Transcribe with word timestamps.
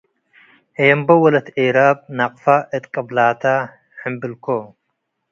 ኤምቦ 0.83 1.09
ወለት 1.23 1.47
ኤራብ 1.59 1.97
ነቅፈ 2.17 2.43
እት 2.75 2.83
ቅብላተ 2.93 3.43
ሕምብልኮ 3.99 4.45